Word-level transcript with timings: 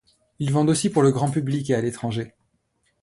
Ils 0.39 0.51
vendent 0.51 0.71
aussi 0.71 0.89
pour 0.89 1.03
le 1.03 1.11
grand 1.11 1.29
public, 1.29 1.69
et 1.69 1.75
à 1.75 1.81
l'étranger. 1.81 2.33